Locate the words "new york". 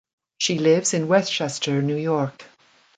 1.79-2.45